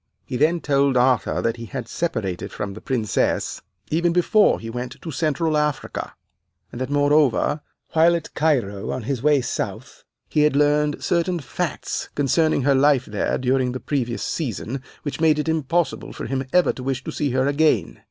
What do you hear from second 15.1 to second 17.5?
made it impossible for him to ever wish to see her